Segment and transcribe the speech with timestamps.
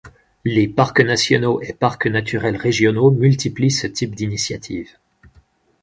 [0.45, 4.97] Les parcs nationaux et parcs naturels régionaux multiplient ce type d’initiative.